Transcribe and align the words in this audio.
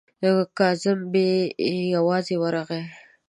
کازم 0.59 0.99
بې 1.11 1.27
یوازې 1.95 2.35
ورغی. 2.39 2.83